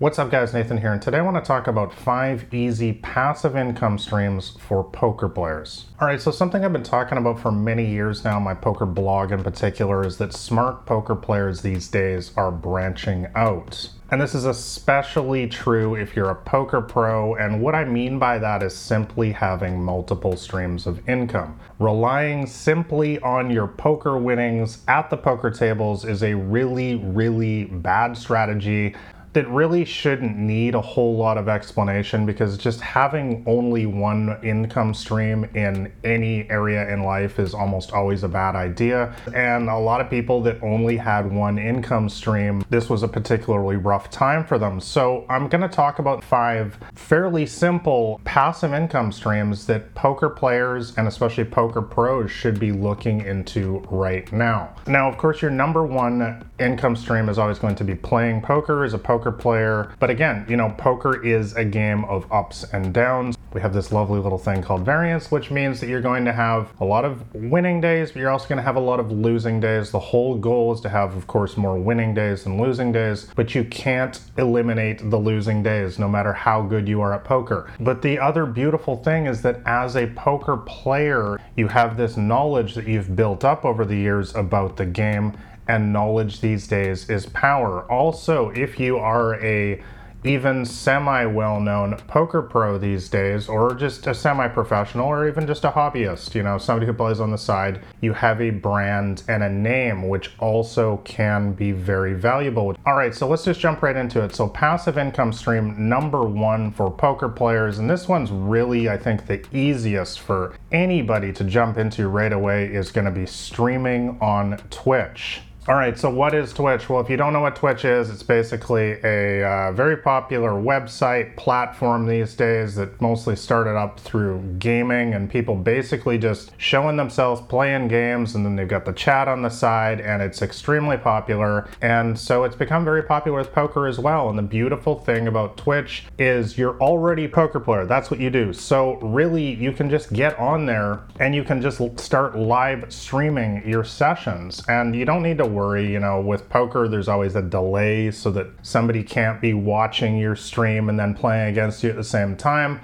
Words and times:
What's 0.00 0.18
up, 0.18 0.28
guys? 0.28 0.52
Nathan 0.52 0.78
here, 0.78 0.92
and 0.92 1.00
today 1.00 1.18
I 1.18 1.22
want 1.22 1.36
to 1.36 1.40
talk 1.40 1.68
about 1.68 1.94
five 1.94 2.52
easy 2.52 2.94
passive 2.94 3.54
income 3.54 3.96
streams 3.96 4.56
for 4.58 4.82
poker 4.82 5.28
players. 5.28 5.84
All 6.00 6.08
right, 6.08 6.20
so 6.20 6.32
something 6.32 6.64
I've 6.64 6.72
been 6.72 6.82
talking 6.82 7.16
about 7.16 7.38
for 7.38 7.52
many 7.52 7.86
years 7.86 8.24
now, 8.24 8.40
my 8.40 8.54
poker 8.54 8.86
blog 8.86 9.30
in 9.30 9.44
particular, 9.44 10.04
is 10.04 10.18
that 10.18 10.32
smart 10.32 10.84
poker 10.84 11.14
players 11.14 11.62
these 11.62 11.86
days 11.86 12.32
are 12.36 12.50
branching 12.50 13.28
out. 13.36 13.88
And 14.10 14.20
this 14.20 14.34
is 14.34 14.44
especially 14.44 15.48
true 15.48 15.94
if 15.94 16.14
you're 16.14 16.30
a 16.30 16.34
poker 16.34 16.80
pro. 16.80 17.36
And 17.36 17.60
what 17.60 17.74
I 17.74 17.84
mean 17.84 18.18
by 18.18 18.38
that 18.38 18.62
is 18.62 18.74
simply 18.74 19.32
having 19.32 19.82
multiple 19.82 20.36
streams 20.36 20.86
of 20.86 21.08
income. 21.08 21.58
Relying 21.78 22.46
simply 22.46 23.18
on 23.20 23.50
your 23.50 23.66
poker 23.66 24.18
winnings 24.18 24.84
at 24.88 25.08
the 25.08 25.16
poker 25.16 25.50
tables 25.50 26.04
is 26.04 26.22
a 26.22 26.34
really, 26.34 26.96
really 26.96 27.64
bad 27.64 28.16
strategy 28.16 28.94
that 29.34 29.48
really 29.48 29.84
shouldn't 29.84 30.36
need 30.36 30.74
a 30.74 30.80
whole 30.80 31.16
lot 31.16 31.36
of 31.36 31.48
explanation 31.48 32.24
because 32.24 32.56
just 32.56 32.80
having 32.80 33.42
only 33.46 33.84
one 33.84 34.38
income 34.44 34.94
stream 34.94 35.44
in 35.54 35.92
any 36.04 36.48
area 36.50 36.88
in 36.88 37.02
life 37.02 37.40
is 37.40 37.52
almost 37.52 37.92
always 37.92 38.22
a 38.22 38.28
bad 38.28 38.54
idea. 38.54 39.14
And 39.34 39.68
a 39.68 39.76
lot 39.76 40.00
of 40.00 40.08
people 40.08 40.40
that 40.42 40.62
only 40.62 40.96
had 40.96 41.30
one 41.30 41.58
income 41.58 42.08
stream, 42.08 42.64
this 42.70 42.88
was 42.88 43.02
a 43.02 43.08
particularly 43.08 43.76
rough 43.76 44.08
time 44.08 44.44
for 44.44 44.56
them. 44.56 44.80
So 44.80 45.26
I'm 45.28 45.48
going 45.48 45.62
to 45.62 45.68
talk 45.68 45.98
about 45.98 46.22
five 46.22 46.78
fairly 46.94 47.44
simple 47.44 48.20
passive 48.24 48.72
income 48.72 49.10
streams 49.10 49.66
that 49.66 49.94
poker 49.96 50.30
players 50.30 50.96
and 50.96 51.08
especially 51.08 51.44
poker 51.44 51.82
pros 51.82 52.30
should 52.30 52.60
be 52.60 52.70
looking 52.70 53.20
into 53.22 53.84
right 53.90 54.32
now. 54.32 54.74
Now, 54.86 55.08
of 55.08 55.18
course, 55.18 55.42
your 55.42 55.50
number 55.50 55.84
one 55.84 56.44
income 56.60 56.94
stream 56.94 57.28
is 57.28 57.36
always 57.36 57.58
going 57.58 57.74
to 57.74 57.84
be 57.84 57.96
playing 57.96 58.40
poker 58.40 58.84
as 58.84 58.94
a 58.94 58.98
poker 58.98 59.23
poker 59.24 59.36
player. 59.36 59.94
But 59.98 60.10
again, 60.10 60.44
you 60.48 60.56
know, 60.56 60.74
poker 60.76 61.24
is 61.24 61.54
a 61.54 61.64
game 61.64 62.04
of 62.04 62.30
ups 62.30 62.64
and 62.72 62.92
downs. 62.92 63.36
We 63.54 63.60
have 63.60 63.72
this 63.72 63.92
lovely 63.92 64.18
little 64.18 64.38
thing 64.38 64.62
called 64.62 64.84
variance, 64.84 65.30
which 65.30 65.50
means 65.50 65.80
that 65.80 65.88
you're 65.88 66.02
going 66.02 66.24
to 66.24 66.32
have 66.32 66.72
a 66.80 66.84
lot 66.84 67.04
of 67.04 67.32
winning 67.34 67.80
days, 67.80 68.10
but 68.10 68.18
you're 68.20 68.30
also 68.30 68.48
going 68.48 68.56
to 68.56 68.64
have 68.64 68.76
a 68.76 68.80
lot 68.80 69.00
of 69.00 69.12
losing 69.12 69.60
days. 69.60 69.92
The 69.92 70.00
whole 70.00 70.36
goal 70.36 70.72
is 70.74 70.80
to 70.80 70.88
have, 70.88 71.16
of 71.16 71.26
course, 71.26 71.56
more 71.56 71.78
winning 71.78 72.14
days 72.14 72.44
than 72.44 72.60
losing 72.60 72.90
days, 72.90 73.28
but 73.36 73.54
you 73.54 73.64
can't 73.64 74.20
eliminate 74.36 75.08
the 75.08 75.16
losing 75.16 75.62
days 75.62 75.98
no 75.98 76.08
matter 76.08 76.32
how 76.32 76.62
good 76.62 76.88
you 76.88 77.00
are 77.00 77.14
at 77.14 77.24
poker. 77.24 77.70
But 77.78 78.02
the 78.02 78.18
other 78.18 78.44
beautiful 78.44 79.02
thing 79.02 79.26
is 79.26 79.40
that 79.42 79.60
as 79.64 79.96
a 79.96 80.08
poker 80.08 80.56
player, 80.56 81.40
you 81.56 81.68
have 81.68 81.96
this 81.96 82.16
knowledge 82.16 82.74
that 82.74 82.88
you've 82.88 83.14
built 83.14 83.44
up 83.44 83.64
over 83.64 83.84
the 83.84 83.96
years 83.96 84.34
about 84.34 84.76
the 84.76 84.86
game 84.86 85.36
and 85.68 85.92
knowledge 85.92 86.40
these 86.40 86.66
days 86.66 87.08
is 87.08 87.26
power. 87.26 87.90
Also, 87.90 88.50
if 88.50 88.78
you 88.78 88.98
are 88.98 89.42
a 89.42 89.82
even 90.24 90.64
semi 90.64 91.26
well 91.26 91.60
known 91.60 91.96
poker 92.08 92.40
pro 92.40 92.78
these 92.78 93.08
days, 93.08 93.48
or 93.48 93.74
just 93.74 94.06
a 94.06 94.14
semi 94.14 94.48
professional, 94.48 95.06
or 95.06 95.28
even 95.28 95.46
just 95.46 95.64
a 95.64 95.70
hobbyist, 95.70 96.34
you 96.34 96.42
know, 96.42 96.56
somebody 96.56 96.86
who 96.86 96.94
plays 96.94 97.20
on 97.20 97.30
the 97.30 97.38
side, 97.38 97.82
you 98.00 98.12
have 98.14 98.40
a 98.40 98.50
brand 98.50 99.22
and 99.28 99.42
a 99.42 99.50
name, 99.50 100.08
which 100.08 100.32
also 100.38 100.96
can 101.04 101.52
be 101.52 101.72
very 101.72 102.14
valuable. 102.14 102.74
All 102.86 102.96
right, 102.96 103.14
so 103.14 103.28
let's 103.28 103.44
just 103.44 103.60
jump 103.60 103.82
right 103.82 103.96
into 103.96 104.22
it. 104.22 104.34
So, 104.34 104.48
passive 104.48 104.96
income 104.96 105.32
stream 105.32 105.88
number 105.88 106.24
one 106.24 106.72
for 106.72 106.90
poker 106.90 107.28
players, 107.28 107.78
and 107.78 107.88
this 107.88 108.08
one's 108.08 108.30
really, 108.30 108.88
I 108.88 108.96
think, 108.96 109.26
the 109.26 109.44
easiest 109.54 110.20
for 110.20 110.56
anybody 110.72 111.32
to 111.34 111.44
jump 111.44 111.76
into 111.76 112.08
right 112.08 112.32
away, 112.32 112.66
is 112.66 112.90
to 112.92 113.10
be 113.10 113.26
streaming 113.26 114.16
on 114.22 114.56
Twitch. 114.70 115.42
All 115.66 115.76
right, 115.76 115.98
so 115.98 116.10
what 116.10 116.34
is 116.34 116.52
Twitch? 116.52 116.90
Well, 116.90 117.00
if 117.00 117.08
you 117.08 117.16
don't 117.16 117.32
know 117.32 117.40
what 117.40 117.56
Twitch 117.56 117.86
is, 117.86 118.10
it's 118.10 118.22
basically 118.22 118.98
a 119.02 119.42
uh, 119.42 119.72
very 119.72 119.96
popular 119.96 120.50
website 120.50 121.34
platform 121.36 122.06
these 122.06 122.34
days 122.34 122.74
that 122.74 123.00
mostly 123.00 123.34
started 123.34 123.74
up 123.74 123.98
through 123.98 124.42
gaming 124.58 125.14
and 125.14 125.30
people 125.30 125.54
basically 125.54 126.18
just 126.18 126.52
showing 126.58 126.98
themselves 126.98 127.40
playing 127.40 127.88
games 127.88 128.34
and 128.34 128.44
then 128.44 128.56
they've 128.56 128.68
got 128.68 128.84
the 128.84 128.92
chat 128.92 129.26
on 129.26 129.40
the 129.40 129.48
side 129.48 130.02
and 130.02 130.20
it's 130.20 130.42
extremely 130.42 130.98
popular. 130.98 131.66
And 131.80 132.18
so 132.18 132.44
it's 132.44 132.56
become 132.56 132.84
very 132.84 133.02
popular 133.02 133.38
with 133.38 133.50
poker 133.54 133.86
as 133.86 133.98
well. 133.98 134.28
And 134.28 134.36
the 134.38 134.42
beautiful 134.42 134.98
thing 134.98 135.28
about 135.28 135.56
Twitch 135.56 136.04
is 136.18 136.58
you're 136.58 136.78
already 136.82 137.24
a 137.24 137.28
poker 137.30 137.58
player. 137.58 137.86
That's 137.86 138.10
what 138.10 138.20
you 138.20 138.28
do. 138.28 138.52
So 138.52 138.96
really, 138.96 139.54
you 139.54 139.72
can 139.72 139.88
just 139.88 140.12
get 140.12 140.38
on 140.38 140.66
there 140.66 141.04
and 141.20 141.34
you 141.34 141.42
can 141.42 141.62
just 141.62 141.80
start 141.98 142.36
live 142.36 142.92
streaming 142.92 143.66
your 143.66 143.82
sessions 143.82 144.62
and 144.68 144.94
you 144.94 145.06
don't 145.06 145.22
need 145.22 145.38
to 145.38 145.53
worry. 145.54 145.90
You 145.90 146.00
know, 146.00 146.20
with 146.20 146.48
poker, 146.48 146.88
there's 146.88 147.08
always 147.08 147.34
a 147.36 147.42
delay 147.42 148.10
so 148.10 148.30
that 148.32 148.48
somebody 148.62 149.02
can't 149.02 149.40
be 149.40 149.54
watching 149.54 150.18
your 150.18 150.36
stream 150.36 150.88
and 150.88 150.98
then 150.98 151.14
playing 151.14 151.48
against 151.48 151.82
you 151.82 151.90
at 151.90 151.96
the 151.96 152.04
same 152.04 152.36
time 152.36 152.80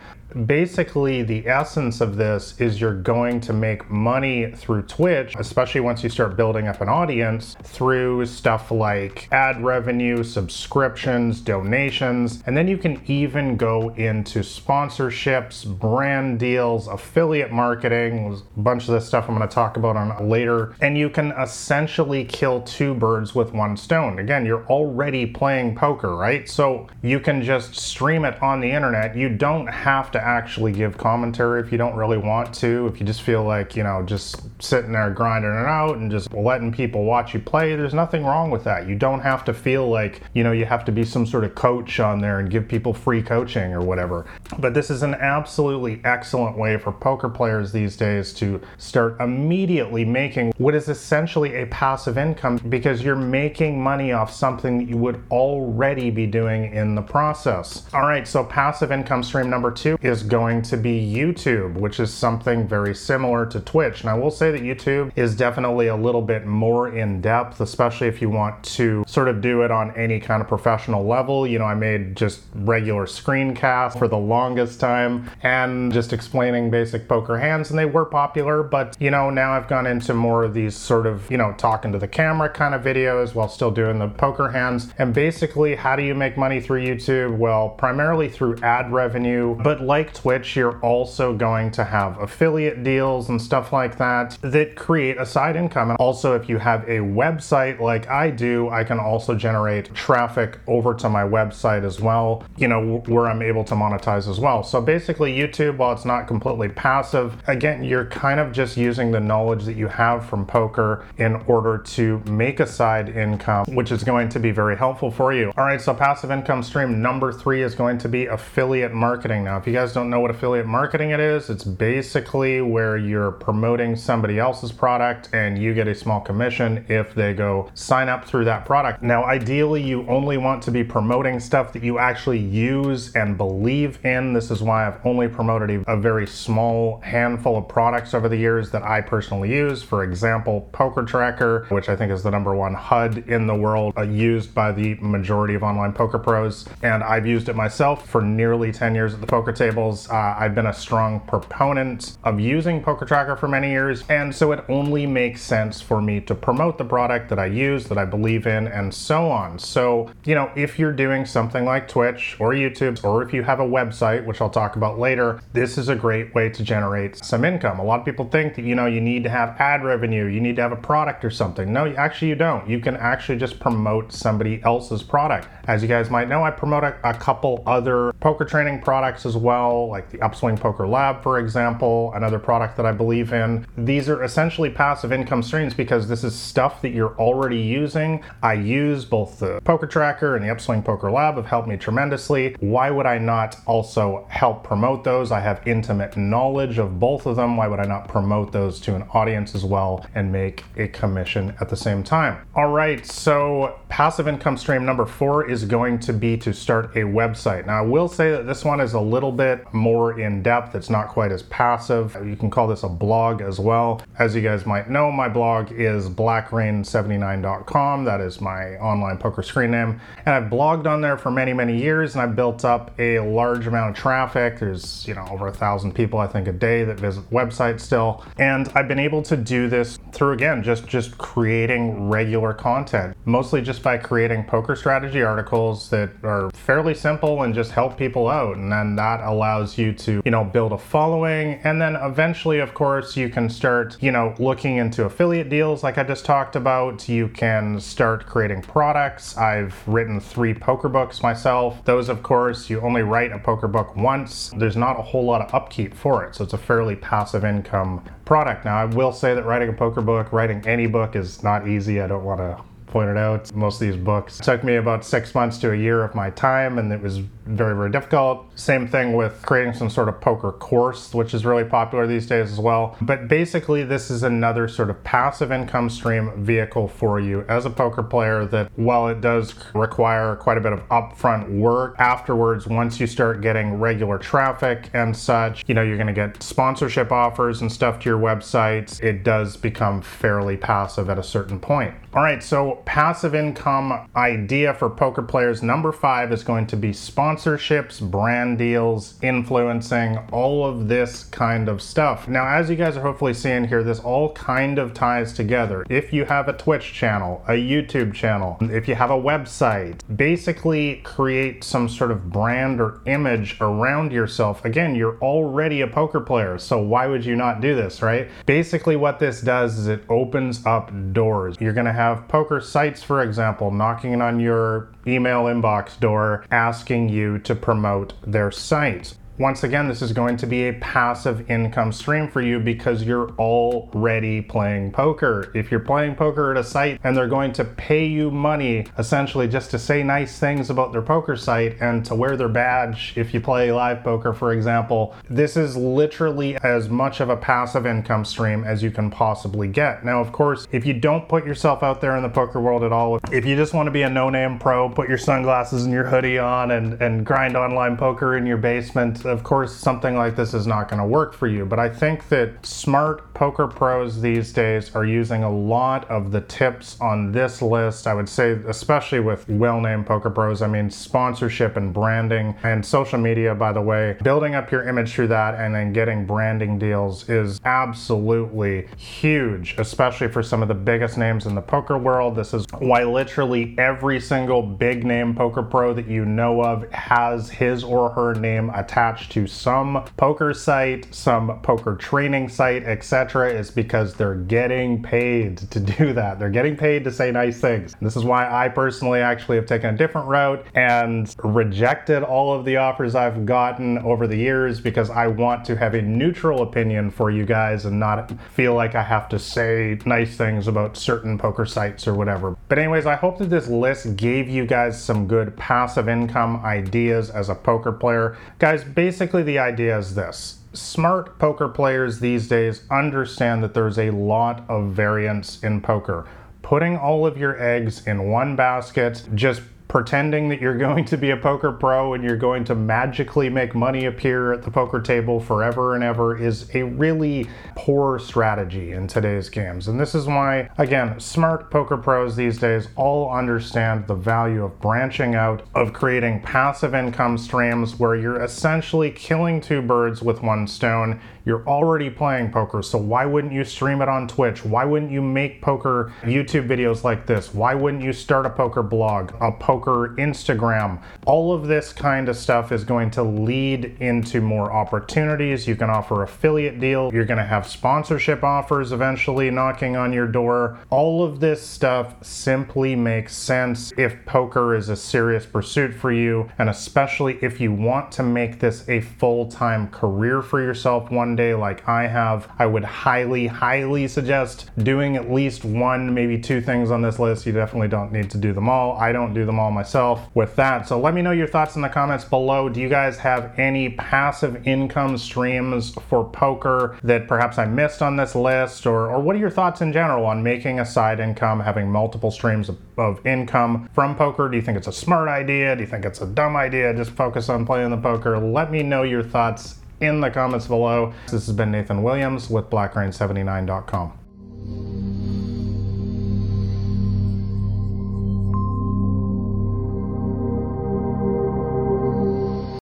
basically 0.47 1.23
the 1.23 1.47
essence 1.47 2.01
of 2.01 2.17
this 2.17 2.61
is 2.61 2.81
you're 2.81 2.95
going 2.95 3.41
to 3.41 3.53
make 3.53 3.91
money 3.91 4.53
through 4.53 4.83
Twitch, 4.83 5.35
especially 5.39 5.81
once 5.81 6.03
you 6.03 6.09
start 6.09 6.37
building 6.37 6.69
up 6.69 6.81
an 6.81 6.89
audience 6.89 7.57
through 7.63 8.27
stuff 8.27 8.71
like 8.71 9.29
ad 9.33 9.63
revenue, 9.63 10.23
subscriptions, 10.23 11.41
donations, 11.41 12.43
and 12.47 12.57
then 12.57 12.69
you 12.69 12.79
can 12.79 13.01
even 13.07 13.57
go 13.57 13.91
into 13.91 14.41
sponsorships, 14.41 15.67
brand 15.79 16.39
deals, 16.39 16.89
affiliate 16.89 17.53
marketing, 17.53 18.41
a 18.57 18.61
bunch 18.61 18.89
of 18.89 18.95
this 18.95 19.07
stuff 19.07 19.29
I'm 19.29 19.37
going 19.37 19.49
to 19.49 19.55
talk 19.55 19.77
about 19.77 19.97
on 19.97 20.29
later, 20.29 20.75
and 20.81 20.97
you 20.97 21.11
can 21.11 21.33
essentially 21.33 22.25
kill 22.25 22.63
two 22.63 22.95
birds 22.95 23.35
with 23.35 23.53
one 23.53 23.77
stone. 23.77 24.19
Again, 24.19 24.45
you're 24.47 24.67
already 24.67 25.27
playing 25.27 25.75
poker, 25.75 26.17
right? 26.17 26.49
So 26.49 26.89
you 27.03 27.21
can 27.21 27.43
just 27.43 27.75
stream 27.75 28.25
it 28.25 28.41
on 28.43 28.61
the 28.61 28.71
internet. 28.71 29.17
You 29.17 29.29
don't 29.29 29.67
have 29.67 30.11
to 30.13 30.20
actually 30.21 30.73
give 30.73 30.97
commentary 30.97 31.61
if 31.61 31.73
you 31.73 31.79
don't 31.79 31.95
really 31.95 32.19
want 32.19 32.55
to. 32.55 32.87
If 32.87 33.01
you 33.01 33.07
just 33.07 33.23
feel 33.23 33.45
like, 33.45 33.77
you 33.77 33.83
know, 33.83 34.03
just 34.05 34.41
sitting 34.63 34.93
there 34.93 35.11
grinding 35.11 35.51
it 35.51 35.67
out 35.67 35.97
and 35.97 36.11
just 36.11 36.33
letting 36.33 36.73
people 36.73 37.05
watch 37.05 37.35
you 37.35 37.41
play, 37.41 37.75
there's 37.77 37.95
nothing 37.95 38.25
wrong 38.25 38.51
with 38.51 38.65
that. 38.65 38.89
You 38.89 38.95
don't 38.95 39.21
have 39.21 39.45
to 39.47 39.55
feel 39.55 39.89
like, 39.89 40.23
you 40.35 40.45
know, 40.45 40.53
you 40.53 40.65
have 40.65 40.85
to 40.85 40.93
be 40.93 41.05
some 41.05 41.27
sort 41.27 41.45
of 41.45 41.55
coach 41.55 42.01
on 42.01 42.21
there 42.21 42.39
and 42.39 42.51
give 42.51 42.69
people 42.69 42.93
free 42.93 43.23
coaching 43.23 43.73
or 43.73 43.81
whatever. 43.81 44.27
But 44.59 44.75
this 44.75 44.91
is 44.91 45.03
an 45.03 45.15
absolutely 45.15 46.01
excellent 46.05 46.57
way 46.57 46.79
for 46.79 46.93
poker 46.93 47.29
players 47.29 47.73
these 47.73 47.97
days 47.97 48.33
to 48.35 48.61
start 48.79 49.21
immediately 49.21 50.05
making 50.05 50.53
what 50.59 50.75
is 50.75 50.89
essentially 50.89 51.63
a 51.63 51.67
passive 51.67 52.19
income 52.19 52.59
because 52.69 53.03
you're 53.03 53.17
making 53.17 53.83
money 53.83 54.13
off 54.13 54.33
something 54.33 54.79
that 54.79 54.89
you 54.89 54.97
would 54.97 55.23
already 55.31 56.11
be 56.11 56.27
doing 56.27 56.73
in 56.75 56.95
the 56.95 57.03
process. 57.03 57.87
All 57.95 58.03
right, 58.03 58.27
so 58.27 58.45
passive 58.45 58.93
income 58.93 59.23
stream 59.23 59.51
number 59.51 59.71
two 59.71 59.97
is 60.11 60.23
going 60.23 60.61
to 60.63 60.77
be 60.77 61.01
YouTube, 61.01 61.75
which 61.75 61.99
is 61.99 62.13
something 62.13 62.69
very 62.69 62.95
similar 62.95 63.47
to 63.47 63.61
Twitch. 63.61 64.03
And 64.03 64.11
I 64.11 64.15
will 64.15 64.31
say 64.31 64.51
that 64.51 64.61
YouTube 64.61 65.13
is 65.17 65.35
definitely 65.35 65.87
a 65.87 65.97
little 65.97 66.21
bit 66.21 66.45
more 66.45 66.95
in 66.95 67.23
depth, 67.23 67.61
especially 67.61 68.09
if 68.09 68.21
you 68.21 68.29
want 68.29 68.63
to 68.65 69.05
sort 69.07 69.29
of 69.29 69.41
do 69.41 69.63
it 69.63 69.71
on 69.71 69.93
any 69.93 70.21
kind 70.21 70.43
of 70.43 70.49
professional 70.49 71.07
level. 71.07 71.47
You 71.47 71.59
know, 71.59 71.65
I 71.65 71.75
made 71.75 72.17
just 72.17 72.43
regular 72.55 73.07
screencasts 73.07 73.99
for 73.99 74.09
the 74.09 74.19
longest 74.19 74.81
time 74.81 75.31
and 75.43 75.93
just 75.93 76.13
explaining 76.13 76.71
basic 76.71 77.09
poker 77.09 77.39
hands, 77.39 77.71
and 77.71 77.79
they 77.79 77.87
were 77.87 78.05
popular. 78.05 78.63
But, 78.63 78.97
you 79.01 79.11
know, 79.11 79.31
now 79.31 79.53
I've 79.53 79.69
gone 79.69 79.87
into 79.87 80.13
more 80.13 80.45
of 80.45 80.55
these 80.55 80.77
sort 80.77 81.07
of, 81.07 81.31
you 81.31 81.39
know, 81.39 81.55
talking 81.57 81.93
to 81.93 81.99
the 81.99 82.09
camera 82.09 82.49
kind 82.49 82.75
of 82.75 82.83
videos 82.83 83.35
while 83.35 83.49
still 83.49 83.71
doing 83.71 83.99
the 84.01 84.09
poker 84.09 84.51
hands. 84.51 84.93
And 84.99 85.15
basically, 85.15 85.77
how 85.77 85.95
do 85.95 86.03
you 86.03 86.15
make 86.15 86.37
money 86.37 86.61
through 86.61 86.85
YouTube? 86.85 87.37
Well, 87.37 87.69
primarily 87.71 88.29
through 88.29 88.57
ad 88.63 88.93
revenue, 88.93 89.55
but 89.63 89.81
like 89.81 90.00
like 90.01 90.15
Twitch, 90.15 90.57
you're 90.57 90.81
also 90.81 91.35
going 91.35 91.71
to 91.73 91.85
have 91.85 92.19
affiliate 92.21 92.83
deals 92.83 93.29
and 93.29 93.41
stuff 93.41 93.71
like 93.71 93.99
that 93.99 94.39
that 94.41 94.75
create 94.75 95.19
a 95.19 95.27
side 95.27 95.57
income. 95.57 95.91
And 95.91 95.99
also, 95.99 96.35
if 96.35 96.49
you 96.49 96.57
have 96.57 96.85
a 96.85 97.01
website 97.01 97.81
like 97.81 98.09
I 98.09 98.31
do, 98.31 98.71
I 98.71 98.83
can 98.83 98.99
also 98.99 99.35
generate 99.35 99.95
traffic 99.95 100.59
over 100.67 100.95
to 100.95 101.11
my 101.11 101.23
website 101.23 101.85
as 101.85 102.01
well, 102.01 102.45
you 102.57 102.67
know, 102.67 103.03
where 103.09 103.29
I'm 103.29 103.43
able 103.43 103.65
to 103.65 103.75
monetize 103.75 104.27
as 104.27 104.41
well. 104.41 104.63
So 104.63 104.81
basically, 104.81 105.37
YouTube, 105.37 105.77
while 105.77 105.93
it's 105.93 106.07
not 106.07 106.27
completely 106.27 106.71
passive, 106.71 107.37
again, 107.47 107.85
you're 107.85 108.07
kind 108.07 108.41
of 108.41 108.53
just 108.53 108.79
using 108.79 109.11
the 109.11 109.21
knowledge 109.21 109.65
that 109.65 109.77
you 109.77 109.89
have 109.89 110.25
from 110.25 110.47
poker 110.47 111.05
in 111.19 111.37
order 111.47 111.77
to 111.77 112.23
make 112.27 112.61
a 112.61 112.67
side 112.67 113.11
income, 113.11 113.67
which 113.75 113.93
is 113.93 114.03
going 114.03 114.31
to 114.31 114.41
be 114.41 114.51
very 114.51 114.77
helpful 114.79 115.11
for 115.11 115.35
you. 115.35 115.53
All 115.59 115.65
right, 115.65 115.81
so 115.81 115.93
passive 115.93 116.31
income 116.31 116.63
stream 116.63 117.03
number 117.03 117.33
three 117.33 117.63
is 117.63 117.75
going 117.75 117.99
to 117.99 118.09
be 118.09 118.27
affiliate 118.27 118.95
marketing. 118.95 119.45
Now, 119.45 119.59
if 119.59 119.67
you 119.67 119.75
guys 119.75 119.80
don't 119.87 120.11
know 120.11 120.21
what 120.21 120.31
affiliate 120.31 120.67
marketing 120.67 121.11
it 121.11 121.21
is, 121.21 121.51
it's 121.51 121.65
basically 121.65 122.61
where 122.61 122.97
you're 122.97 123.33
promoting 123.33 123.97
somebody 123.97 124.39
else's 124.39 124.73
product 124.73 125.29
and 125.33 125.59
you 125.59 125.75
get 125.75 125.89
a 125.89 125.95
small 125.95 126.21
commission 126.21 126.85
if 126.89 127.15
they 127.15 127.35
go 127.35 127.71
sign 127.75 128.09
up 128.09 128.25
through 128.25 128.45
that 128.45 128.65
product. 128.65 129.03
Now, 129.03 129.25
ideally, 129.25 129.83
you 129.83 130.07
only 130.09 130.37
want 130.37 130.63
to 130.65 130.71
be 130.71 130.85
promoting 130.85 131.41
stuff 131.41 131.73
that 131.73 131.83
you 131.83 131.99
actually 131.99 132.39
use 132.39 133.15
and 133.15 133.37
believe 133.37 134.05
in. 134.05 134.33
This 134.33 134.51
is 134.51 134.63
why 134.63 134.87
I've 134.87 135.05
only 135.05 135.29
promoted 135.29 135.85
a, 135.87 136.01
very 136.01 136.27
small 136.27 137.01
handful 137.01 137.59
of 137.59 137.69
products 137.69 138.15
over 138.15 138.29
the 138.29 138.37
years 138.37 138.71
that 138.71 138.83
I 138.83 139.01
personally 139.03 139.53
use. 139.53 139.83
For 139.83 140.03
example, 140.03 140.69
Poker 140.73 141.03
Tracker, 141.05 141.67
which 141.69 141.89
I 141.89 141.97
think 141.97 142.11
is 142.11 142.23
the 142.23 142.31
number 142.31 142.55
one 142.55 142.75
HUD 142.75 143.29
in 143.29 143.47
the 143.47 143.55
world, 143.55 143.93
uh, 143.97 144.03
used 144.03 144.55
by 144.55 144.73
the 144.73 144.95
majority 144.95 145.55
of 145.55 145.63
online 145.63 145.93
poker 145.93 146.19
pros. 146.19 146.67
And 146.83 147.03
I've 147.03 147.27
used 147.27 147.49
it 147.49 147.57
myself 147.57 148.09
for 148.09 148.23
nearly 148.23 148.73
10 148.73 148.95
years 148.95 149.15
at 149.15 149.21
the 149.21 149.27
poker 149.27 149.53
tables. 149.71 150.09
Uh, 150.11 150.35
I've 150.39 150.55
been 150.55 150.67
a 150.67 150.73
strong 150.73 151.21
proponent 151.21 152.17
of 152.25 152.41
using 152.41 152.83
Poker 152.83 153.05
Tracker 153.05 153.37
for 153.37 153.49
many 153.49 153.71
years, 153.71 154.03
and 154.09 154.35
so 154.35 154.53
it 154.53 154.65
only 154.69 155.07
makes 155.07 155.43
sense 155.43 155.81
for 155.81 156.03
me 156.03 156.21
to 156.23 156.35
promote 156.35 156.79
the 156.79 156.85
product 156.85 157.29
that 157.29 157.39
I 157.39 157.47
use, 157.47 157.85
that 157.87 157.99
I 157.99 158.05
believe 158.05 158.47
in, 158.47 158.67
and 158.67 158.93
so 158.93 159.31
on. 159.31 159.59
So, 159.59 160.11
you 160.25 160.35
know, 160.35 160.51
if 160.57 160.79
you're 160.79 160.93
doing 160.93 161.25
something 161.25 161.65
like 161.65 161.89
Twitch 161.89 162.37
or 162.41 162.53
YouTube, 162.53 163.03
or 163.05 163.23
if 163.23 163.33
you 163.33 163.43
have 163.43 163.61
a 163.61 163.65
website, 163.65 164.25
which 164.25 164.41
I'll 164.41 164.51
talk 164.51 164.77
about 164.77 164.99
later, 164.99 165.41
this 165.53 165.79
is 165.79 165.89
a 165.89 165.95
great 165.95 166.35
way 166.35 166.49
to 166.49 166.63
generate 166.65 167.25
some 167.25 167.45
income. 167.45 167.79
A 167.79 167.85
lot 167.85 168.01
of 168.01 168.05
people 168.05 168.29
think 168.29 168.57
that, 168.57 168.65
you 168.65 168.75
know, 168.75 168.87
you 168.87 169.01
need 169.01 169.23
to 169.25 169.31
have 169.31 169.61
ad 169.61 169.85
revenue, 169.85 170.27
you 170.27 170.41
need 170.41 170.57
to 170.57 170.63
have 170.63 170.73
a 170.73 170.77
product 170.77 171.25
or 171.25 171.31
something. 171.31 171.73
No, 171.73 171.87
actually, 171.97 172.29
you 172.29 172.35
don't. 172.35 172.69
You 172.69 172.81
can 172.81 172.97
actually 172.97 173.39
just 173.39 173.61
promote 173.61 174.13
somebody 174.13 174.63
else's 174.65 175.03
product. 175.03 175.49
As 175.69 175.83
you 175.83 175.89
guys 175.89 176.11
might 176.11 176.29
know, 176.29 176.43
I 176.43 176.51
promote 176.51 176.83
a, 176.83 176.97
a 177.05 177.15
couple 177.15 177.63
other 177.67 178.13
poker 178.21 178.45
training 178.45 178.81
products 178.83 179.25
as 179.27 179.37
well, 179.37 179.60
like 179.69 180.11
the 180.11 180.19
Upswing 180.23 180.57
Poker 180.57 180.87
Lab, 180.87 181.23
for 181.23 181.39
example, 181.39 182.13
another 182.15 182.39
product 182.39 182.77
that 182.77 182.87
I 182.87 182.93
believe 182.93 183.33
in. 183.33 183.67
These 183.77 184.09
are 184.09 184.23
essentially 184.23 184.71
passive 184.71 185.13
income 185.13 185.43
streams 185.43 185.75
because 185.75 186.09
this 186.09 186.25
is 186.25 186.35
stuff 186.35 186.81
that 186.83 186.91
you're 186.91 187.17
already 187.19 187.59
using. 187.59 188.23
I 188.43 188.55
use 188.55 189.05
both 189.05 189.39
the 189.39 189.61
Poker 189.65 189.87
Tracker 189.87 190.37
and 190.37 190.45
the 190.45 190.51
Upswing 190.51 190.83
Poker 190.83 191.11
Lab 191.11 191.37
have 191.37 191.47
helped 191.47 191.69
me 191.69 191.77
tremendously. 191.77 192.57
Why 192.61 192.91
would 192.91 193.07
I 193.07 193.19
not 193.19 193.57
also 193.67 194.27
help 194.29 194.65
promote 194.65 195.05
those? 195.05 195.33
I 195.33 195.41
have 195.41 195.67
intimate 195.67 196.17
knowledge 196.17 196.79
of 196.79 196.99
both 196.99 197.27
of 197.27 197.37
them. 197.37 197.57
Why 197.57 197.69
would 197.69 197.81
I 197.81 197.87
not 197.87 198.09
promote 198.09 198.53
those 198.53 198.81
to 198.81 198.95
an 198.95 199.03
audience 199.13 199.55
as 199.55 199.65
well 199.65 200.07
and 200.15 200.33
make 200.33 200.65
a 200.77 200.89
commission 200.89 201.55
at 201.61 201.69
the 201.69 201.77
same 201.77 202.03
time? 202.03 202.47
All 202.55 202.71
right, 202.71 203.05
so 203.05 203.79
passive 203.89 204.29
income 204.29 204.57
stream 204.57 204.85
number 204.85 205.07
four 205.07 205.49
is 205.49 205.65
going 205.65 205.99
to 206.01 206.13
be 206.13 206.37
to 206.39 206.53
start 206.53 206.97
a 206.97 207.01
website. 207.01 207.67
Now, 207.67 207.79
I 207.79 207.83
will 207.83 208.09
say 208.09 208.31
that 208.31 208.47
this 208.47 208.65
one 208.65 208.81
is 208.81 208.95
a 208.95 209.01
little 209.01 209.33
bit 209.33 209.50
more 209.73 210.19
in 210.19 210.43
depth. 210.43 210.75
It's 210.75 210.91
not 210.91 211.09
quite 211.09 211.33
as 211.33 211.43
passive. 211.45 212.17
You 212.25 212.37
can 212.37 212.51
call 212.51 212.67
this 212.67 212.83
a 212.83 212.89
blog 212.89 213.41
as 213.41 213.59
well. 213.59 214.01
As 214.19 214.35
you 214.35 214.43
guys 214.43 214.67
might 214.67 214.91
know, 214.91 215.11
my 215.11 215.29
blog 215.29 215.73
is 215.73 216.09
blackrain79.com. 216.09 218.05
That 218.05 218.21
is 218.21 218.41
my 218.41 218.77
online 218.77 219.19
poker 219.19 219.43
screen 219.43 219.71
name. 219.71 220.01
And 220.27 220.35
I've 220.35 220.51
blogged 220.51 220.87
on 220.87 221.01
there 221.01 221.17
for 221.17 221.31
many, 221.31 221.53
many 221.53 221.77
years 221.81 222.15
and 222.15 222.23
I've 222.23 222.37
built 222.37 222.65
up 222.65 222.93
a 222.99 223.19
large 223.21 223.67
amount 223.67 223.91
of 223.91 223.97
traffic. 223.97 224.59
There's, 224.59 225.07
you 225.07 225.15
know, 225.15 225.27
over 225.31 225.47
a 225.49 225.53
thousand 225.53 225.95
people, 225.95 226.19
I 226.19 226.27
think, 226.27 226.49
a 226.49 226.53
day 226.53 226.85
that 226.85 226.99
visit 226.99 227.29
the 227.29 227.35
website 227.35 227.81
still. 227.81 228.25
And 228.39 228.69
I've 228.75 228.89
been 228.89 228.99
able 228.99 229.23
to 229.23 229.37
do 229.37 229.69
this 229.69 229.99
through, 230.13 230.33
again, 230.33 230.63
just, 230.63 230.87
just 230.87 231.19
creating 231.19 232.09
regular 232.09 232.53
content, 232.53 233.17
mostly 233.25 233.63
just 233.63 233.83
by 233.83 233.99
creating 233.99 234.45
poker 234.45 234.77
strategy 234.77 235.23
articles 235.23 235.91
that 235.91 236.11
are 236.23 236.51
fairly 236.51 236.95
simple 236.95 237.43
and 237.43 237.55
just 237.55 237.73
help 237.73 237.97
people 237.97 238.29
out. 238.29 238.57
And 238.57 238.71
then 238.71 238.97
that 238.97 239.21
allows 239.21 239.40
you 239.79 239.93
to, 239.93 240.21
you 240.25 240.31
know, 240.31 240.45
build 240.45 240.73
a 240.73 240.79
following. 240.79 241.61
And 241.65 241.81
then 241.81 241.97
eventually, 241.97 242.59
of 242.59 242.75
course, 242.75 243.17
you 243.17 243.29
can 243.29 243.49
start, 243.49 243.97
you 244.01 244.13
know, 244.13 244.35
looking 244.39 244.77
into 244.77 245.05
affiliate 245.05 245.49
deals 245.49 245.83
like 245.83 245.99
I 245.99 246.03
just 246.03 246.25
talked 246.25 246.57
about. 246.57 247.09
You 247.09 247.29
can 247.29 247.81
start 247.81 248.27
creating 248.27 248.63
products. 248.63 249.37
I've 249.37 249.77
written 249.87 250.21
three 250.21 250.55
poker 250.55 250.89
books 250.89 251.23
myself. 251.23 251.85
Those, 251.85 252.09
of 252.09 252.23
course, 252.23 252.69
you 252.69 252.81
only 252.81 253.03
write 253.03 253.33
a 253.33 253.39
poker 253.39 253.69
book 253.69 253.97
once. 253.97 254.51
There's 254.57 254.77
not 254.77 254.99
a 254.99 255.03
whole 255.03 255.25
lot 255.25 255.41
of 255.41 255.55
upkeep 255.55 255.95
for 255.95 256.25
it. 256.25 256.35
So 256.35 256.45
it's 256.45 256.53
a 256.53 256.59
fairly 256.59 256.97
passive 256.97 257.45
income 257.45 258.05
product. 258.25 258.65
Now, 258.65 258.77
I 258.77 258.85
will 258.85 259.13
say 259.13 259.35
that 259.35 259.45
writing 259.45 259.69
a 259.69 259.73
poker 259.73 260.03
book, 260.03 260.33
writing 260.33 260.63
any 260.67 260.87
book 260.87 261.17
is 261.17 261.43
not 261.43 261.67
easy. 261.67 262.01
I 262.01 262.07
don't 262.07 262.25
want 262.25 262.41
to 262.41 262.63
pointed 262.91 263.17
out. 263.17 263.55
Most 263.55 263.81
of 263.81 263.89
these 263.89 263.97
books 263.97 264.39
took 264.39 264.63
me 264.65 264.77
about 264.77 265.05
six 265.05 265.35
months 265.35 265.59
to 265.59 265.73
a 265.73 265.77
year 265.77 266.03
of 266.03 266.15
my 266.15 266.31
time, 266.31 266.79
and 266.79 266.93
it 266.93 267.01
was 267.01 267.19
very, 267.47 267.75
very 267.75 267.91
difficult. 267.91 268.50
Same 268.61 268.87
thing 268.87 269.15
with 269.15 269.41
creating 269.41 269.73
some 269.73 269.89
sort 269.89 270.11
of 270.11 270.21
poker 270.21 270.53
course, 270.53 271.15
which 271.15 271.33
is 271.33 271.47
really 271.47 271.65
popular 271.65 272.07
these 272.07 272.27
days 272.27 272.53
as 272.53 272.59
well. 272.59 272.95
But 273.01 273.27
basically, 273.27 273.85
this 273.85 274.11
is 274.11 274.23
another 274.23 274.69
sort 274.69 274.91
of 274.91 275.03
passive 275.03 275.51
income 275.51 275.89
stream 275.89 276.45
vehicle 276.45 276.87
for 276.87 277.19
you 277.19 277.43
as 277.49 277.65
a 277.65 277.71
poker 277.71 278.03
player 278.03 278.45
that, 278.47 278.71
while 278.77 279.09
it 279.09 279.23
does 279.23 279.55
require 279.75 280.37
quite 280.37 280.59
a 280.59 280.61
bit 280.61 280.75
of 280.75 280.87
upfront 280.89 281.49
work, 281.49 281.97
afterwards, 281.99 282.67
once 282.67 283.01
you 283.01 283.07
start 283.07 283.41
getting 283.41 283.81
regular 283.81 284.19
traffic 284.19 284.91
and 284.93 285.17
such, 285.17 285.65
you 285.67 285.75
know, 285.75 285.83
you're 285.83 285.97
going 285.97 286.07
to 286.07 286.13
get 286.13 286.43
sponsorship 286.43 287.11
offers 287.11 287.63
and 287.63 287.73
stuff 287.73 287.99
to 288.01 288.11
your 288.11 288.19
website. 288.19 289.03
It 289.03 289.25
does 289.25 289.57
become 289.57 290.03
fairly 290.03 290.59
passive 290.59 291.09
at 291.09 291.19
a 291.19 291.23
certain 291.23 291.59
point. 291.59 291.95
All 292.13 292.23
right, 292.23 292.43
so 292.43 292.83
passive 292.85 293.35
income 293.35 294.09
idea 294.17 294.75
for 294.75 294.91
poker 294.91 295.23
players 295.23 295.63
number 295.63 295.93
five 295.93 296.33
is 296.33 296.43
going 296.43 296.67
to 296.67 296.77
be 296.77 296.91
sponsorships, 296.91 298.01
brand 298.01 298.50
deals, 298.57 299.15
influencing, 299.23 300.19
all 300.33 300.65
of 300.65 300.89
this 300.89 301.25
kind 301.25 301.69
of 301.69 301.81
stuff. 301.83 302.29
Now, 302.29 302.47
as 302.47 302.71
you 302.71 302.77
guys 302.77 302.97
are 302.97 303.03
hopefully 303.03 303.35
seeing 303.35 303.65
here, 303.67 303.83
this 303.83 304.01
all 304.01 304.33
kind 304.33 304.79
of 304.79 304.95
ties 304.95 305.33
together. 305.33 305.85
If 305.89 306.13
you 306.13 306.25
have 306.25 306.49
a 306.49 306.53
Twitch 306.53 306.93
channel, 306.93 307.43
a 307.49 307.53
YouTube 307.53 308.15
channel, 308.15 308.57
if 308.61 308.89
you 308.89 308.95
have 308.95 309.11
a 309.11 309.21
website, 309.21 310.01
basically 310.17 310.97
create 311.05 311.65
some 311.65 311.89
sort 311.89 312.11
of 312.11 312.31
brand 312.31 312.81
or 312.81 313.01
image 313.07 313.57
around 313.61 314.13
yourself. 314.13 314.65
Again, 314.65 314.95
you're 314.95 315.19
already 315.21 315.81
a 315.81 315.87
poker 315.87 316.21
player, 316.21 316.59
so 316.59 316.81
why 316.81 317.07
would 317.07 317.25
you 317.25 317.37
not 317.37 317.61
do 317.61 317.75
this, 317.75 318.03
right? 318.03 318.29
Basically, 318.47 318.97
what 318.97 319.19
this 319.19 319.41
does 319.41 319.79
is 319.79 319.87
it 319.87 320.03
opens 320.09 320.65
up 320.67 320.91
doors. 321.13 321.57
You're 321.61 321.73
gonna 321.73 321.93
have 321.93 322.29
poker 322.29 322.61
sites, 322.61 323.03
for 323.03 323.23
example, 323.23 323.71
knocking 323.71 324.21
on 324.21 324.41
your 324.41 324.89
email 325.11 325.45
inbox 325.45 325.99
door 325.99 326.45
asking 326.51 327.09
you 327.09 327.39
to 327.41 327.55
promote 327.55 328.15
their 328.27 328.51
site. 328.51 329.15
Once 329.41 329.65
again, 329.65 329.89
this 329.89 330.03
is 330.03 330.13
going 330.13 330.37
to 330.37 330.47
be 330.47 330.69
a 330.69 330.73
passive 330.75 331.51
income 331.51 331.91
stream 331.91 332.29
for 332.29 332.43
you 332.43 332.61
because 332.61 333.05
you're 333.05 333.31
already 333.39 334.43
playing 334.43 334.93
poker. 334.93 335.51
If 335.55 335.71
you're 335.71 335.81
playing 335.81 336.17
poker 336.17 336.51
at 336.51 336.59
a 336.59 336.63
site 336.63 337.01
and 337.05 337.17
they're 337.17 337.27
going 337.27 337.55
to 337.55 337.65
pay 337.65 338.05
you 338.05 338.31
money 338.31 338.85
essentially 338.99 339.49
just 339.49 339.71
to 339.71 339.79
say 339.79 340.03
nice 340.03 340.39
things 340.39 340.69
about 340.69 340.93
their 340.93 341.01
poker 341.01 341.37
site 341.37 341.81
and 341.81 342.05
to 342.05 342.15
wear 342.15 342.37
their 342.37 342.51
badge 342.51 343.15
if 343.17 343.33
you 343.33 343.41
play 343.41 343.73
live 343.73 344.05
poker, 344.05 344.35
for 344.35 344.53
example, 344.53 345.15
this 345.31 345.57
is 345.57 345.75
literally 345.75 346.57
as 346.57 346.91
much 346.91 347.21
of 347.21 347.31
a 347.31 347.37
passive 347.39 347.87
income 347.87 348.27
stream 348.27 348.63
as 348.65 348.83
you 348.83 348.91
can 348.91 349.11
possibly 349.11 349.69
get. 349.69 350.05
Now, 350.05 350.21
of 350.21 350.33
course, 350.33 350.69
if 350.71 350.85
you 350.85 350.93
don't 350.93 351.27
put 351.31 351.47
yourself 351.47 351.83
out 351.83 352.03
there 352.03 352.15
in 352.15 352.23
the 352.23 352.29
poker 352.29 352.61
world 352.61 352.83
at 352.85 352.93
all, 352.93 353.19
if 353.33 353.47
you 353.47 353.57
just 353.57 353.73
want 353.73 353.87
to 353.87 353.91
be 353.91 354.03
a 354.03 354.11
no 354.11 354.29
name 354.29 354.59
pro, 354.59 354.91
put 354.91 355.09
your 355.09 355.17
sunglasses 355.17 355.85
and 355.85 355.95
your 355.95 356.05
hoodie 356.05 356.39
on 356.39 356.73
and, 356.73 357.01
and 357.01 357.25
grind 357.25 357.57
online 357.57 357.97
poker 357.97 358.37
in 358.37 358.45
your 358.45 358.59
basement, 358.59 359.25
of 359.31 359.43
course, 359.43 359.75
something 359.75 360.17
like 360.17 360.37
this 360.37 360.55
is 360.55 360.67
not 360.67 360.89
going 360.89 361.01
to 361.01 361.07
work 361.07 361.35
for 361.35 361.47
you. 361.47 361.65
But 361.65 361.79
I 361.79 361.89
think 361.89 362.29
that 362.29 362.65
smart 362.65 363.33
poker 363.35 363.67
pros 363.67 364.21
these 364.21 364.53
days 364.53 364.95
are 364.95 365.05
using 365.05 365.43
a 365.43 365.51
lot 365.51 366.09
of 366.11 366.33
the 366.33 366.41
tips 366.43 367.01
on 367.01 367.33
this 367.33 367.63
list. 367.63 368.07
I 368.07 368.15
would 368.15 368.29
say, 368.29 368.53
especially 368.67 369.21
with 369.21 369.49
well 369.49 369.81
named 369.81 370.07
poker 370.07 370.31
pros, 370.31 370.63
I 370.63 370.67
mean, 370.67 370.91
sponsorship 370.91 371.77
and 371.77 371.93
branding 371.93 372.55
and 372.63 372.85
social 372.85 373.19
media, 373.19 373.55
by 373.55 373.73
the 373.73 373.81
way, 373.81 374.17
building 374.23 374.55
up 374.55 374.71
your 374.71 374.89
image 374.89 375.13
through 375.13 375.29
that 375.29 375.55
and 375.55 375.75
then 375.75 375.93
getting 375.93 376.27
branding 376.27 376.79
deals 376.79 377.29
is 377.29 377.61
absolutely 377.65 378.89
huge, 378.97 379.75
especially 379.79 380.29
for 380.29 380.43
some 380.43 380.63
of 380.63 380.69
the 380.69 380.75
biggest 380.75 381.17
names 381.17 381.47
in 381.47 381.55
the 381.55 381.63
poker 381.63 381.99
world. 381.99 382.35
This 382.35 382.53
is 382.55 382.67
why 382.79 383.05
literally 383.05 383.75
every 383.79 384.21
single 384.21 384.63
big 384.63 385.05
name 385.05 385.35
poker 385.35 385.63
pro 385.63 385.95
that 385.95 386.09
you 386.09 386.25
know 386.25 386.63
of 386.63 386.91
has 386.93 387.51
his 387.51 387.85
or 387.85 388.11
her 388.11 388.35
name 388.35 388.71
attached 388.71 389.20
attached 389.21 389.33
to 389.33 389.47
some 389.47 390.05
poker 390.17 390.55
site, 390.55 391.13
some 391.15 391.61
poker 391.63 391.97
training 391.97 392.49
site, 392.49 392.85
etc., 392.85 393.53
is 393.53 393.71
because 393.71 394.15
they're 394.15 394.35
getting 394.35 395.03
paid 395.03 395.59
to 395.59 395.81
do 395.99 396.13
that. 396.13 396.39
They're 396.39 396.51
getting 396.51 396.77
paid 396.77 397.05
to 397.05 397.13
say 397.13 397.31
nice 397.31 397.61
things. 397.61 397.95
This 398.01 398.17
is 398.17 398.25
why 398.25 398.49
I 398.49 398.69
personally 398.69 399.21
actually 399.21 399.57
have 399.57 399.67
taken 399.67 399.95
a 399.95 399.99
different 399.99 400.29
route 400.29 400.65
and 400.75 401.35
rejected 401.43 402.23
all 402.23 402.53
of 402.53 402.65
the 402.65 402.77
offers 402.77 403.15
I've 403.15 403.47
gotten 403.47 403.99
over 403.99 404.27
the 404.27 404.37
years 404.37 404.81
because 404.81 405.11
I 405.11 405.27
want 405.27 405.65
to 405.67 405.77
have 405.77 405.95
a 405.95 406.03
neutral 406.03 406.63
opinion 406.63 407.11
for 407.11 407.31
you 407.31 407.45
guys 407.45 407.85
and 407.85 407.99
not 407.99 408.33
feel 408.53 408.75
like 408.75 408.95
I 408.95 409.03
have 409.03 409.29
to 409.31 409.39
say 409.39 409.99
nice 410.07 410.37
things 410.37 410.69
about 410.69 410.97
certain 410.97 411.39
poker 411.39 411.67
sites 411.67 412.07
or 412.07 412.15
whatever. 412.15 412.57
But, 412.69 412.79
anyways, 412.79 413.07
I 413.07 413.17
hope 413.17 413.39
that 413.39 413.51
this 413.51 413.69
list 413.69 414.17
gave 414.17 414.49
you 414.49 414.67
guys 414.67 415.03
some 415.03 415.27
good 415.27 415.57
passive 415.57 416.09
income 416.09 416.65
ideas 416.65 417.31
as 417.31 417.49
a 417.49 417.55
poker 417.55 417.93
player. 417.93 418.37
Guys, 418.59 418.85
basically 419.01 419.43
the 419.43 419.59
idea 419.59 419.99
is 419.99 420.15
this 420.15 420.59
smart 420.75 421.39
poker 421.39 421.69
players 421.69 422.21
these 422.21 422.47
days 422.49 422.83
understand 422.91 423.63
that 423.63 423.73
there's 423.73 423.99
a 423.99 424.11
lot 424.11 424.63
of 424.69 424.93
variance 424.93 425.65
in 425.65 425.81
poker. 425.81 426.29
Putting 426.61 426.99
all 426.99 427.25
of 427.25 427.39
your 427.39 427.59
eggs 427.59 428.07
in 428.07 428.29
one 428.29 428.57
basket 428.57 429.27
just 429.35 429.63
pretending 429.91 430.49
that 430.49 430.61
you're 430.61 430.79
going 430.79 431.05
to 431.05 431.19
be 431.19 431.31
a 431.31 431.37
poker 431.37 431.73
pro 431.73 432.15
and 432.15 432.25
you're 432.25 432.37
going 432.37 432.65
to 432.65 432.75
magically 432.75 433.51
make 433.51 433.75
money 433.75 434.07
appear 434.07 434.53
at 434.53 434.63
the 434.63 434.71
poker 434.71 435.01
table 435.01 435.41
forever 435.41 435.95
and 435.95 436.03
ever 436.03 436.39
is 436.39 436.75
a 436.75 436.85
really 436.85 437.47
poor 437.75 438.19
strategy 438.19 438.93
in 438.93 439.07
today's 439.07 439.51
games. 439.51 439.89
And 439.89 439.99
this 439.99 440.15
is 440.15 440.27
why, 440.27 440.71
again, 440.79 441.19
smart 441.19 441.71
poker 441.71 441.97
pros 441.97 442.37
these 442.37 442.59
days 442.59 442.89
all 442.95 443.31
understand 443.31 444.07
the 444.07 444.15
value 444.15 444.65
of 444.65 444.81
branching 444.81 445.35
out, 445.35 445.67
of 445.75 445.93
creating 445.93 446.41
passive 446.43 446.95
income 446.95 447.37
streams 447.37 447.99
where 447.99 448.15
you're 448.15 448.43
essentially 448.43 449.11
killing 449.11 449.61
two 449.61 449.83
birds 449.83 450.23
with 450.23 450.41
one 450.41 450.69
stone. 450.69 451.21
You're 451.51 451.67
already 451.67 452.11
playing 452.11 452.53
poker, 452.53 452.81
so 452.81 452.97
why 452.97 453.27
wouldn't 453.27 453.53
you 453.53 453.65
stream 453.65 454.03
it 454.03 454.09
on 454.09 454.29
Twitch? 454.29 454.65
Why 454.65 454.85
wouldn't 454.85 455.11
you 455.11 455.21
make 455.21 455.61
poker 455.61 456.13
YouTube 456.23 456.69
videos 456.69 457.03
like 457.03 457.27
this? 457.27 457.53
Why 457.53 457.75
wouldn't 457.75 458.05
you 458.05 458.13
start 458.13 458.47
a 458.47 458.51
poker 458.51 458.85
blog, 458.85 459.33
a 459.41 459.51
poker 459.51 460.15
Instagram? 460.17 461.03
All 461.27 461.53
of 461.53 461.67
this 461.67 461.93
kind 461.93 462.29
of 462.29 462.37
stuff 462.37 462.71
is 462.71 462.85
going 462.85 463.11
to 463.11 463.25
lead 463.25 463.97
into 463.99 464.41
more 464.41 464.73
opportunities. 464.73 465.67
You 465.67 465.75
can 465.75 465.91
offer 465.91 466.23
affiliate 466.23 466.79
deal. 466.79 467.11
You're 467.13 467.25
going 467.25 467.39
to 467.39 467.45
have 467.45 467.67
sponsorship 467.67 468.45
offers 468.45 468.93
eventually 468.93 469.51
knocking 469.51 469.97
on 469.97 470.13
your 470.13 470.29
door. 470.29 470.79
All 470.89 471.25
of 471.25 471.41
this 471.41 471.67
stuff 471.67 472.15
simply 472.25 472.95
makes 472.95 473.35
sense 473.35 473.93
if 473.97 474.25
poker 474.25 474.77
is 474.77 474.89
a 474.89 474.95
serious 474.95 475.47
pursuit 475.47 475.95
for 475.95 476.13
you, 476.13 476.49
and 476.59 476.71
especially 476.71 477.41
if 477.43 477.61
you 477.61 477.73
want 477.73 478.13
to 478.13 478.23
make 478.23 478.61
this 478.61 478.89
a 478.89 479.01
full-time 479.01 479.89
career 479.89 480.43
for 480.43 480.63
yourself 480.63 481.11
one 481.11 481.35
day 481.41 481.55
like 481.55 481.89
I 481.89 482.07
have, 482.07 482.49
I 482.59 482.67
would 482.67 482.85
highly, 482.85 483.47
highly 483.47 484.07
suggest 484.09 484.71
doing 484.79 485.17
at 485.17 485.31
least 485.31 485.65
one, 485.65 486.13
maybe 486.13 486.39
two 486.39 486.61
things 486.61 486.91
on 486.91 487.01
this 487.03 487.19
list. 487.19 487.47
You 487.47 487.53
definitely 487.53 487.89
don't 487.89 488.13
need 488.13 488.31
to 488.31 488.39
do 488.39 488.53
them 488.53 488.69
all. 488.69 488.97
I 488.97 489.13
don't 489.13 489.33
do 489.33 489.47
them 489.47 489.59
all 489.59 489.71
myself 489.71 490.29
with 490.35 490.55
that. 490.57 490.87
So 490.87 491.01
let 491.01 491.15
me 491.15 491.23
know 491.23 491.31
your 491.31 491.47
thoughts 491.47 491.77
in 491.77 491.83
the 491.83 491.89
comments 491.89 492.25
below. 492.25 492.69
Do 492.69 492.81
you 492.81 492.89
guys 492.89 493.17
have 493.19 493.59
any 493.59 493.91
passive 493.91 494.67
income 494.67 495.17
streams 495.19 495.95
for 496.09 496.25
poker 496.25 496.99
that 497.03 497.27
perhaps 497.27 497.59
I 497.59 497.65
missed 497.65 498.03
on 498.03 498.17
this 498.17 498.35
list? 498.35 498.87
Or, 498.87 499.11
or 499.11 499.21
what 499.21 499.35
are 499.37 499.39
your 499.39 499.51
thoughts 499.51 499.81
in 499.81 499.93
general 499.93 500.27
on 500.27 500.43
making 500.43 500.81
a 500.81 500.87
side 500.87 501.21
income, 501.21 501.61
having 501.61 501.91
multiple 501.91 502.31
streams 502.31 502.69
of, 502.69 502.79
of 502.99 503.25
income 503.27 503.89
from 503.93 504.15
poker? 504.15 504.49
Do 504.49 504.57
you 504.57 504.63
think 504.63 504.77
it's 504.77 504.89
a 504.89 504.93
smart 504.93 505.29
idea? 505.29 505.75
Do 505.75 505.83
you 505.83 505.89
think 505.89 506.05
it's 506.05 506.21
a 506.21 506.27
dumb 506.27 506.57
idea? 506.57 506.95
Just 506.95 507.13
focus 507.13 507.49
on 507.49 507.65
playing 507.65 507.91
the 507.91 507.97
poker. 507.97 508.39
Let 508.39 508.71
me 508.71 508.83
know 508.83 509.03
your 509.03 509.23
thoughts 509.23 509.80
in 510.01 510.21
the 510.21 510.31
comments 510.31 510.67
below. 510.67 511.13
This 511.27 511.47
has 511.47 511.53
been 511.55 511.71
Nathan 511.71 512.03
Williams 512.03 512.51
with 512.51 512.71
BlackRain79.com. 512.71 514.20